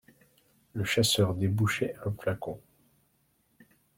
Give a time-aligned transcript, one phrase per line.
[0.73, 2.59] Le chasseur débouchait un flacon.